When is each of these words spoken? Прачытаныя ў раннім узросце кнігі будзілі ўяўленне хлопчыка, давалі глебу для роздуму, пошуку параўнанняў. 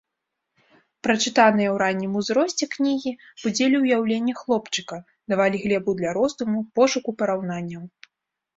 Прачытаныя 1.07 1.69
ў 1.73 1.77
раннім 1.83 2.11
узросце 2.21 2.65
кнігі 2.75 3.13
будзілі 3.43 3.75
ўяўленне 3.85 4.33
хлопчыка, 4.41 4.97
давалі 5.35 5.57
глебу 5.67 5.91
для 6.03 6.17
роздуму, 6.19 6.59
пошуку 6.81 7.09
параўнанняў. 7.25 7.83